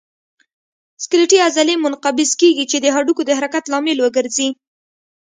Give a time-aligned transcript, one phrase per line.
[1.03, 4.49] سکلیټي عضلې منقبض کېږي چې د هډوکو د حرکت لامل وګرځي.